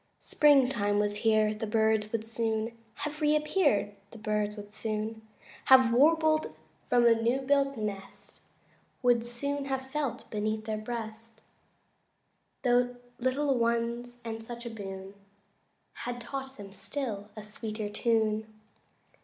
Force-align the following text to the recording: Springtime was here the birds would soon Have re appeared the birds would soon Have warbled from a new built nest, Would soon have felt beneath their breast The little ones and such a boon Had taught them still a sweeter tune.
Springtime 0.19 0.97
was 0.97 1.17
here 1.17 1.53
the 1.53 1.67
birds 1.67 2.11
would 2.11 2.25
soon 2.25 2.75
Have 3.05 3.21
re 3.21 3.35
appeared 3.35 3.93
the 4.09 4.17
birds 4.17 4.55
would 4.57 4.73
soon 4.73 5.21
Have 5.65 5.93
warbled 5.93 6.55
from 6.87 7.05
a 7.05 7.13
new 7.13 7.39
built 7.41 7.77
nest, 7.77 8.41
Would 9.03 9.23
soon 9.27 9.65
have 9.65 9.91
felt 9.91 10.27
beneath 10.31 10.65
their 10.65 10.79
breast 10.79 11.41
The 12.63 12.97
little 13.19 13.55
ones 13.59 14.19
and 14.25 14.43
such 14.43 14.65
a 14.65 14.71
boon 14.71 15.13
Had 15.93 16.19
taught 16.19 16.57
them 16.57 16.73
still 16.73 17.29
a 17.35 17.43
sweeter 17.43 17.87
tune. 17.87 18.47